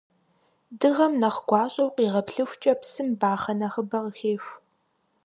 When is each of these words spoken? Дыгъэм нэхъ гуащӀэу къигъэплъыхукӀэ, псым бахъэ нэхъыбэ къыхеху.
Дыгъэм 0.79 1.13
нэхъ 1.21 1.39
гуащӀэу 1.49 1.93
къигъэплъыхукӀэ, 1.95 2.73
псым 2.81 3.09
бахъэ 3.19 3.53
нэхъыбэ 3.59 3.97
къыхеху. 4.03 4.53